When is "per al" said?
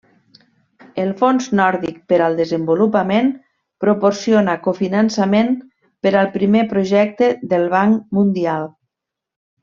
2.13-2.37, 6.07-6.31